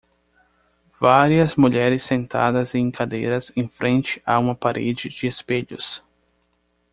[0.99, 6.03] Várias mulheres sentadas em cadeiras em frente a uma parede de espelhos.